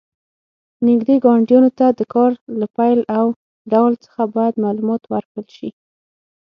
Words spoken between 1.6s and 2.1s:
ته د